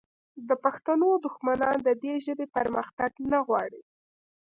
د 0.47 0.49
پښتنو 0.63 1.09
دښمنان 1.25 1.77
د 1.87 1.89
دې 2.03 2.13
ژبې 2.25 2.47
پرمختګ 2.57 3.11
نه 3.31 3.39
غواړي 3.47 3.81